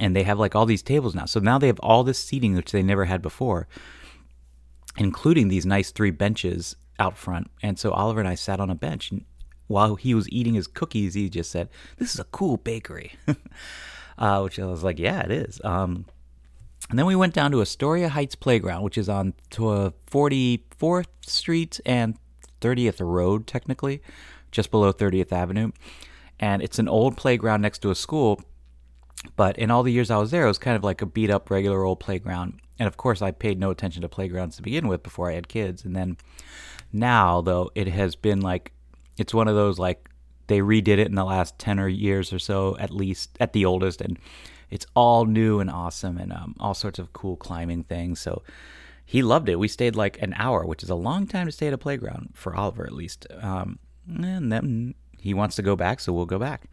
and 0.00 0.16
they 0.16 0.24
have 0.24 0.38
like 0.38 0.54
all 0.54 0.66
these 0.66 0.82
tables 0.82 1.14
now. 1.14 1.26
So 1.26 1.40
now 1.40 1.58
they 1.58 1.68
have 1.68 1.80
all 1.80 2.02
this 2.02 2.18
seating 2.18 2.54
which 2.54 2.72
they 2.72 2.82
never 2.82 3.04
had 3.04 3.22
before, 3.22 3.68
including 4.96 5.48
these 5.48 5.64
nice 5.64 5.90
three 5.90 6.10
benches 6.10 6.74
out 6.98 7.16
front. 7.16 7.50
And 7.62 7.78
so 7.78 7.92
Oliver 7.92 8.20
and 8.20 8.28
I 8.28 8.34
sat 8.34 8.60
on 8.60 8.70
a 8.70 8.74
bench 8.74 9.10
and 9.10 9.24
while 9.68 9.94
he 9.94 10.14
was 10.14 10.28
eating 10.30 10.54
his 10.54 10.66
cookies, 10.66 11.14
he 11.14 11.28
just 11.28 11.50
said, 11.50 11.68
"This 11.98 12.14
is 12.14 12.18
a 12.18 12.24
cool 12.24 12.56
bakery," 12.56 13.12
uh, 14.18 14.40
which 14.40 14.58
I 14.58 14.64
was 14.64 14.82
like, 14.82 14.98
"Yeah, 14.98 15.20
it 15.20 15.30
is." 15.30 15.60
Um, 15.62 16.06
and 16.90 16.98
then 16.98 17.06
we 17.06 17.16
went 17.16 17.34
down 17.34 17.50
to 17.52 17.60
Astoria 17.60 18.08
Heights 18.08 18.34
Playground, 18.34 18.82
which 18.82 18.96
is 18.96 19.08
on 19.08 19.34
44th 19.50 21.00
uh, 21.00 21.02
Street 21.20 21.80
and 21.84 22.16
30th 22.60 23.00
Road, 23.00 23.46
technically, 23.46 24.02
just 24.50 24.70
below 24.70 24.92
30th 24.92 25.32
Avenue. 25.32 25.70
And 26.40 26.62
it's 26.62 26.78
an 26.78 26.88
old 26.88 27.16
playground 27.16 27.60
next 27.60 27.80
to 27.80 27.90
a 27.90 27.94
school. 27.94 28.40
But 29.36 29.58
in 29.58 29.70
all 29.70 29.82
the 29.82 29.92
years 29.92 30.10
I 30.10 30.16
was 30.16 30.30
there, 30.30 30.44
it 30.44 30.48
was 30.48 30.58
kind 30.58 30.76
of 30.76 30.84
like 30.84 31.02
a 31.02 31.06
beat 31.06 31.30
up, 31.30 31.50
regular 31.50 31.84
old 31.84 32.00
playground. 32.00 32.60
And 32.78 32.86
of 32.86 32.96
course, 32.96 33.20
I 33.20 33.32
paid 33.32 33.58
no 33.58 33.70
attention 33.70 34.02
to 34.02 34.08
playgrounds 34.08 34.56
to 34.56 34.62
begin 34.62 34.88
with 34.88 35.02
before 35.02 35.30
I 35.30 35.34
had 35.34 35.48
kids. 35.48 35.84
And 35.84 35.94
then 35.94 36.16
now, 36.92 37.40
though, 37.40 37.70
it 37.74 37.88
has 37.88 38.14
been 38.14 38.40
like, 38.40 38.72
it's 39.16 39.34
one 39.34 39.48
of 39.48 39.56
those 39.56 39.78
like, 39.78 40.08
they 40.46 40.60
redid 40.60 40.88
it 40.88 41.08
in 41.08 41.14
the 41.14 41.24
last 41.24 41.58
10 41.58 41.78
or 41.80 41.88
years 41.88 42.32
or 42.32 42.38
so, 42.38 42.76
at 42.78 42.90
least, 42.90 43.36
at 43.40 43.52
the 43.52 43.64
oldest. 43.64 44.00
And 44.00 44.18
it's 44.70 44.86
all 44.94 45.24
new 45.24 45.60
and 45.60 45.70
awesome 45.70 46.18
and 46.18 46.32
um, 46.32 46.54
all 46.60 46.74
sorts 46.74 46.98
of 46.98 47.12
cool 47.12 47.36
climbing 47.36 47.84
things. 47.84 48.20
So 48.20 48.42
he 49.04 49.22
loved 49.22 49.48
it. 49.48 49.58
We 49.58 49.68
stayed 49.68 49.96
like 49.96 50.20
an 50.20 50.34
hour, 50.36 50.64
which 50.64 50.82
is 50.82 50.90
a 50.90 50.94
long 50.94 51.26
time 51.26 51.46
to 51.46 51.52
stay 51.52 51.68
at 51.68 51.72
a 51.72 51.78
playground 51.78 52.30
for 52.34 52.54
Oliver 52.54 52.84
at 52.84 52.92
least. 52.92 53.26
Um, 53.40 53.78
and 54.06 54.52
then 54.52 54.94
he 55.18 55.34
wants 55.34 55.56
to 55.56 55.62
go 55.62 55.76
back, 55.76 56.00
so 56.00 56.12
we'll 56.12 56.26
go 56.26 56.38
back. 56.38 56.68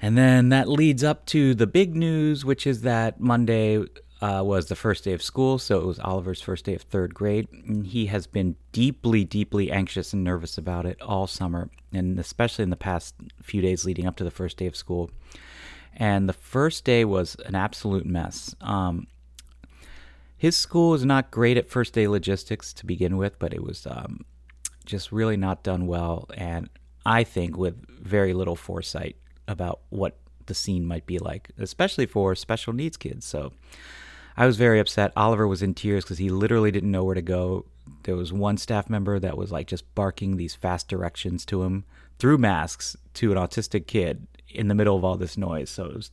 And 0.00 0.16
then 0.16 0.50
that 0.50 0.68
leads 0.68 1.02
up 1.02 1.26
to 1.26 1.54
the 1.54 1.66
big 1.66 1.94
news, 1.94 2.44
which 2.44 2.66
is 2.66 2.82
that 2.82 3.20
Monday 3.20 3.84
uh, 4.20 4.42
was 4.44 4.66
the 4.66 4.76
first 4.76 5.04
day 5.04 5.12
of 5.12 5.22
school, 5.22 5.58
so 5.58 5.78
it 5.78 5.86
was 5.86 5.98
Oliver's 5.98 6.40
first 6.40 6.64
day 6.64 6.74
of 6.74 6.82
third 6.82 7.14
grade. 7.14 7.48
And 7.50 7.86
he 7.86 8.06
has 8.06 8.26
been 8.26 8.56
deeply, 8.72 9.24
deeply 9.24 9.70
anxious 9.70 10.12
and 10.12 10.24
nervous 10.24 10.58
about 10.58 10.86
it 10.86 11.00
all 11.00 11.26
summer, 11.26 11.70
and 11.92 12.18
especially 12.18 12.62
in 12.62 12.70
the 12.70 12.76
past 12.76 13.14
few 13.42 13.62
days 13.62 13.84
leading 13.84 14.06
up 14.06 14.16
to 14.16 14.24
the 14.24 14.30
first 14.30 14.56
day 14.56 14.66
of 14.66 14.76
school 14.76 15.10
and 15.96 16.28
the 16.28 16.34
first 16.34 16.84
day 16.84 17.04
was 17.04 17.36
an 17.46 17.54
absolute 17.54 18.06
mess. 18.06 18.54
Um, 18.60 19.06
his 20.36 20.56
school 20.56 20.90
was 20.90 21.04
not 21.04 21.30
great 21.30 21.56
at 21.56 21.70
first 21.70 21.94
day 21.94 22.06
logistics 22.06 22.72
to 22.74 22.86
begin 22.86 23.16
with, 23.16 23.38
but 23.38 23.54
it 23.54 23.62
was 23.62 23.86
um, 23.86 24.24
just 24.84 25.10
really 25.10 25.36
not 25.36 25.62
done 25.62 25.86
well, 25.86 26.28
and 26.36 26.68
I 27.06 27.24
think 27.24 27.56
with 27.56 27.76
very 27.88 28.34
little 28.34 28.56
foresight 28.56 29.16
about 29.48 29.80
what 29.88 30.18
the 30.46 30.54
scene 30.54 30.84
might 30.86 31.06
be 31.06 31.18
like, 31.18 31.50
especially 31.58 32.06
for 32.06 32.34
special 32.34 32.72
needs 32.72 32.96
kids. 32.96 33.24
So 33.24 33.52
I 34.36 34.46
was 34.46 34.56
very 34.56 34.78
upset. 34.78 35.12
Oliver 35.16 35.48
was 35.48 35.62
in 35.62 35.74
tears 35.74 36.04
because 36.04 36.18
he 36.18 36.28
literally 36.28 36.70
didn't 36.70 36.90
know 36.90 37.04
where 37.04 37.14
to 37.14 37.22
go. 37.22 37.64
There 38.02 38.16
was 38.16 38.32
one 38.32 38.58
staff 38.58 38.90
member 38.90 39.18
that 39.18 39.38
was 39.38 39.50
like 39.50 39.66
just 39.66 39.92
barking 39.94 40.36
these 40.36 40.54
fast 40.54 40.88
directions 40.88 41.44
to 41.46 41.62
him 41.62 41.84
through 42.18 42.38
masks 42.38 42.96
to 43.14 43.32
an 43.32 43.38
autistic 43.38 43.86
kid 43.86 44.26
in 44.48 44.68
the 44.68 44.74
middle 44.74 44.96
of 44.96 45.04
all 45.04 45.16
this 45.16 45.36
noise. 45.36 45.70
So 45.70 45.86
it 45.86 45.94
was 45.94 46.10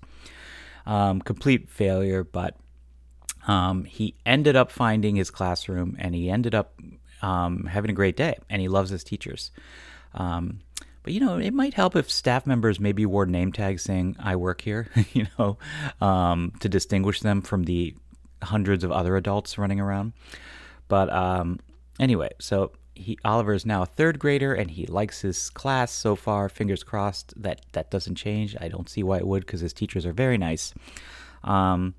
um, 0.85 1.21
complete 1.21 1.69
failure. 1.69 2.23
But 2.23 2.55
um, 3.47 3.85
he 3.85 4.15
ended 4.25 4.55
up 4.55 4.71
finding 4.71 5.15
his 5.15 5.31
classroom, 5.31 5.95
and 5.99 6.15
he 6.15 6.29
ended 6.29 6.55
up 6.55 6.79
um, 7.21 7.65
having 7.65 7.91
a 7.91 7.93
great 7.93 8.17
day, 8.17 8.37
and 8.49 8.61
he 8.61 8.67
loves 8.67 8.89
his 8.89 9.03
teachers. 9.03 9.51
Um, 10.13 10.59
but 11.03 11.11
you 11.11 11.19
know, 11.19 11.37
it 11.37 11.53
might 11.53 11.73
help 11.73 11.95
if 11.95 12.09
staff 12.09 12.47
members 12.47 12.79
maybe 12.79 13.05
wore 13.05 13.25
name 13.25 13.51
tags 13.51 13.83
saying 13.83 14.15
"I 14.19 14.35
work 14.35 14.61
here," 14.61 14.87
you 15.13 15.27
know, 15.37 15.57
um, 16.01 16.53
to 16.59 16.69
distinguish 16.69 17.19
them 17.21 17.41
from 17.41 17.63
the 17.63 17.95
hundreds 18.41 18.83
of 18.83 18.91
other 18.91 19.15
adults 19.15 19.57
running 19.57 19.79
around. 19.79 20.13
But 20.87 21.11
um, 21.11 21.59
anyway, 21.99 22.31
so 22.39 22.71
he 22.95 23.17
Oliver 23.25 23.53
is 23.53 23.65
now 23.65 23.81
a 23.81 23.85
third 23.88 24.19
grader 24.19 24.53
and 24.53 24.71
he 24.71 24.85
likes 24.85 25.21
his 25.21 25.50
class 25.50 25.91
so 25.91 26.15
far. 26.15 26.50
Fingers 26.50 26.83
crossed 26.83 27.33
that 27.41 27.62
that 27.71 27.89
doesn't 27.91 28.15
change. 28.15 28.55
I 28.59 28.67
don't 28.67 28.89
see 28.89 29.03
why 29.03 29.17
it 29.17 29.27
would 29.27 29.45
because 29.45 29.62
his 29.62 29.73
teachers 29.73 30.05
are 30.05 30.13
very 30.13 30.38
nice. 30.38 30.73
Um, 31.43 31.95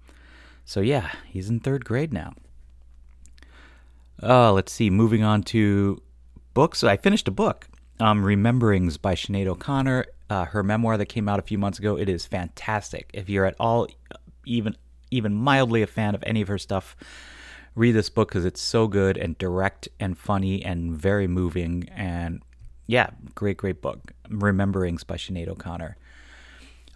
so 0.64 0.80
yeah, 0.80 1.10
he's 1.26 1.50
in 1.50 1.60
third 1.60 1.84
grade 1.84 2.12
now. 2.12 2.34
Oh, 4.22 4.52
let's 4.52 4.72
see. 4.72 4.90
Moving 4.90 5.22
on 5.22 5.42
to 5.44 6.00
books. 6.54 6.84
I 6.84 6.96
finished 6.96 7.28
a 7.28 7.32
book, 7.32 7.66
um, 8.00 8.24
Rememberings 8.24 8.96
by 9.00 9.14
Sinead 9.14 9.46
O'Connor. 9.46 10.06
Uh, 10.30 10.46
her 10.46 10.62
memoir 10.62 10.96
that 10.96 11.06
came 11.06 11.28
out 11.28 11.38
a 11.38 11.42
few 11.42 11.58
months 11.58 11.78
ago. 11.78 11.98
It 11.98 12.08
is 12.08 12.24
fantastic. 12.24 13.10
If 13.12 13.28
you're 13.28 13.44
at 13.44 13.56
all 13.60 13.88
even 14.46 14.76
even 15.10 15.34
mildly 15.34 15.82
a 15.82 15.86
fan 15.86 16.14
of 16.14 16.22
any 16.26 16.40
of 16.40 16.48
her 16.48 16.58
stuff, 16.58 16.96
read 17.74 17.92
this 17.92 18.08
book 18.08 18.28
because 18.28 18.44
it's 18.44 18.60
so 18.60 18.86
good 18.86 19.16
and 19.16 19.36
direct 19.38 19.88
and 19.98 20.16
funny 20.16 20.64
and 20.64 20.92
very 20.92 21.26
moving. 21.26 21.88
And 21.94 22.42
yeah, 22.86 23.10
great, 23.34 23.56
great 23.56 23.80
book. 23.80 24.12
Rememberings 24.28 25.06
by 25.06 25.16
Sinead 25.16 25.48
O'Connor. 25.48 25.96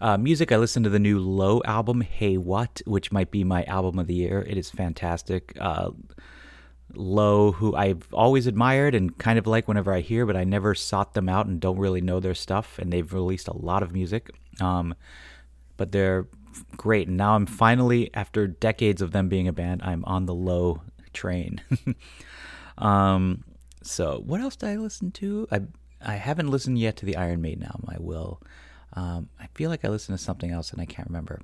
Uh, 0.00 0.16
music, 0.16 0.52
I 0.52 0.56
listened 0.56 0.84
to 0.84 0.90
the 0.90 1.00
new 1.00 1.18
Low 1.18 1.60
album, 1.64 2.02
Hey 2.02 2.36
What, 2.36 2.80
which 2.86 3.10
might 3.10 3.32
be 3.32 3.42
my 3.42 3.64
album 3.64 3.98
of 3.98 4.06
the 4.06 4.14
year. 4.14 4.44
It 4.48 4.56
is 4.56 4.70
fantastic. 4.70 5.56
Uh, 5.60 5.90
Low, 6.94 7.52
who 7.52 7.74
I've 7.74 8.06
always 8.12 8.46
admired 8.46 8.94
and 8.94 9.18
kind 9.18 9.38
of 9.38 9.46
like 9.46 9.66
whenever 9.66 9.92
I 9.92 10.00
hear, 10.00 10.24
but 10.24 10.36
I 10.36 10.44
never 10.44 10.74
sought 10.74 11.14
them 11.14 11.28
out 11.28 11.46
and 11.46 11.60
don't 11.60 11.78
really 11.78 12.00
know 12.00 12.20
their 12.20 12.34
stuff. 12.34 12.78
And 12.78 12.92
they've 12.92 13.12
released 13.12 13.48
a 13.48 13.56
lot 13.56 13.82
of 13.82 13.92
music, 13.92 14.30
um, 14.60 14.94
but 15.76 15.92
they're 15.92 16.28
great. 16.76 17.08
And 17.08 17.16
now 17.16 17.34
I'm 17.34 17.46
finally, 17.46 18.10
after 18.14 18.46
decades 18.46 19.02
of 19.02 19.12
them 19.12 19.28
being 19.28 19.48
a 19.48 19.52
band, 19.52 19.82
I'm 19.82 20.04
on 20.04 20.26
the 20.26 20.34
Low 20.34 20.82
train. 21.12 21.60
um, 22.78 23.44
so 23.82 24.22
what 24.24 24.40
else 24.40 24.56
did 24.56 24.68
I 24.68 24.76
listen 24.76 25.10
to? 25.12 25.48
I 25.50 25.62
I 26.00 26.14
haven't 26.14 26.48
listened 26.48 26.78
yet 26.78 26.96
to 26.98 27.06
the 27.06 27.16
Iron 27.16 27.40
Maiden 27.40 27.64
album. 27.64 27.88
I 27.88 27.96
will. 27.98 28.40
Um, 28.92 29.28
I 29.40 29.48
feel 29.54 29.68
like 29.70 29.84
I 29.84 29.88
listened 29.88 30.16
to 30.16 30.24
something 30.24 30.50
else 30.50 30.72
and 30.72 30.80
I 30.80 30.84
can't 30.84 31.08
remember. 31.08 31.40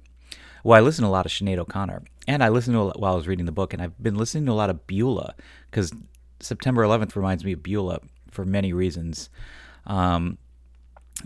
Well, 0.63 0.79
I 0.79 0.81
listened 0.81 1.05
to 1.05 1.09
a 1.09 1.11
lot 1.11 1.27
of 1.27 1.33
Sinead 1.33 1.59
O'Connor, 1.59 2.03
and 2.27 2.43
I 2.43 2.49
listened 2.49 2.75
to 2.75 2.81
a, 2.81 2.99
while 2.99 3.13
I 3.13 3.17
was 3.17 3.29
reading 3.29 3.45
the 3.45 3.53
book, 3.53 3.75
and 3.75 3.83
I've 3.83 4.03
been 4.03 4.15
listening 4.15 4.47
to 4.47 4.53
a 4.53 4.55
lot 4.55 4.71
of 4.71 4.87
Beulah 4.87 5.35
because 5.71 5.93
September 6.41 6.83
11th 6.83 7.17
reminds 7.17 7.45
me 7.45 7.53
of 7.53 7.63
Beulah 7.63 8.01
for 8.31 8.45
many 8.47 8.73
reasons. 8.73 9.29
Um, 9.87 10.39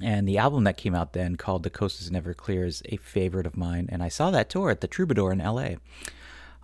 and 0.02 0.28
the 0.28 0.38
album 0.38 0.64
that 0.64 0.76
came 0.76 0.94
out 0.94 1.12
then, 1.12 1.36
called 1.36 1.62
"The 1.62 1.70
Coast 1.70 2.00
Is 2.00 2.10
Never 2.10 2.34
Clear," 2.34 2.66
is 2.66 2.82
a 2.86 2.96
favorite 2.96 3.46
of 3.46 3.56
mine, 3.56 3.88
and 3.90 4.02
I 4.02 4.08
saw 4.08 4.30
that 4.30 4.50
tour 4.50 4.70
at 4.70 4.80
the 4.80 4.88
Troubadour 4.88 5.32
in 5.32 5.40
L.A. 5.40 5.78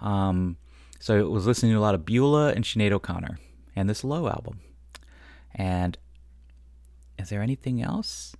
Um, 0.00 0.56
so 0.98 1.18
I 1.18 1.22
was 1.22 1.46
listening 1.46 1.72
to 1.72 1.78
a 1.78 1.80
lot 1.80 1.94
of 1.94 2.04
Beulah 2.04 2.52
and 2.52 2.64
Sinead 2.64 2.92
O'Connor, 2.92 3.38
and 3.74 3.88
this 3.88 4.04
Low 4.04 4.28
album. 4.28 4.60
And 5.54 5.96
is 7.18 7.30
there 7.30 7.42
anything 7.42 7.80
else? 7.80 8.34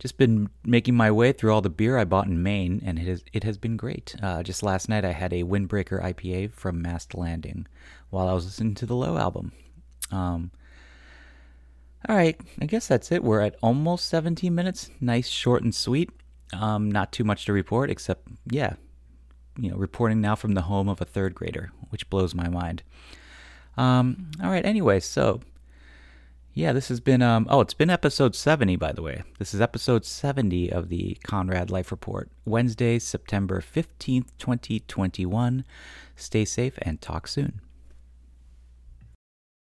just 0.00 0.16
been 0.16 0.48
making 0.64 0.94
my 0.94 1.10
way 1.10 1.30
through 1.30 1.52
all 1.52 1.60
the 1.60 1.68
beer 1.68 1.98
I 1.98 2.04
bought 2.04 2.26
in 2.26 2.42
Maine, 2.42 2.82
and 2.84 2.98
it 2.98 3.06
has 3.06 3.22
it 3.34 3.44
has 3.44 3.58
been 3.58 3.76
great. 3.76 4.16
Uh, 4.20 4.42
just 4.42 4.62
last 4.62 4.88
night, 4.88 5.04
I 5.04 5.12
had 5.12 5.32
a 5.32 5.44
Windbreaker 5.44 6.02
IPA 6.02 6.52
from 6.52 6.82
Mast 6.82 7.14
Landing 7.14 7.66
while 8.08 8.26
I 8.26 8.32
was 8.32 8.46
listening 8.46 8.74
to 8.76 8.86
the 8.86 8.96
Low 8.96 9.18
album. 9.18 9.52
Um, 10.10 10.50
all 12.08 12.16
right, 12.16 12.40
I 12.60 12.66
guess 12.66 12.88
that's 12.88 13.12
it. 13.12 13.22
We're 13.22 13.40
at 13.40 13.56
almost 13.62 14.08
17 14.08 14.54
minutes. 14.54 14.90
Nice, 15.00 15.28
short, 15.28 15.62
and 15.62 15.74
sweet. 15.74 16.10
Um, 16.52 16.90
not 16.90 17.12
too 17.12 17.24
much 17.24 17.44
to 17.44 17.52
report, 17.52 17.90
except 17.90 18.26
yeah, 18.50 18.74
you 19.58 19.70
know, 19.70 19.76
reporting 19.76 20.20
now 20.20 20.34
from 20.34 20.54
the 20.54 20.62
home 20.62 20.88
of 20.88 21.00
a 21.00 21.04
third 21.04 21.34
grader, 21.34 21.70
which 21.90 22.08
blows 22.10 22.34
my 22.34 22.48
mind. 22.48 22.82
Um, 23.76 24.30
all 24.42 24.50
right, 24.50 24.64
anyway, 24.64 25.00
so 25.00 25.40
yeah, 26.54 26.72
this 26.72 26.88
has 26.88 27.00
been 27.00 27.22
um 27.22 27.46
oh, 27.48 27.60
it's 27.60 27.74
been 27.74 27.90
episode 27.90 28.34
70 28.34 28.76
by 28.76 28.92
the 28.92 29.02
way. 29.02 29.22
This 29.38 29.54
is 29.54 29.60
episode 29.60 30.04
70 30.04 30.72
of 30.72 30.88
the 30.88 31.16
Conrad 31.22 31.70
Life 31.70 31.90
Report. 31.90 32.30
Wednesday, 32.44 32.98
September 32.98 33.60
15th, 33.60 34.26
2021. 34.38 35.64
Stay 36.16 36.44
safe 36.44 36.74
and 36.82 37.00
talk 37.00 37.28
soon. 37.28 37.60